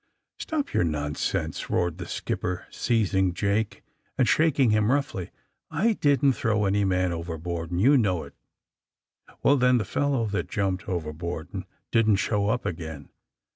[0.39, 3.83] ^^Stop your nonsense!'' roared the skipper, seizing Jake,
[4.17, 5.29] and shaking him roughly.
[5.69, 8.33] *'I didn't throw any man overboard, and you know it!"
[9.45, 13.09] ^^Well, then, the fellow that jumped over board and didn't show up again.